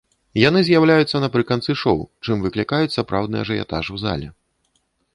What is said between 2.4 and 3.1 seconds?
выклікаюць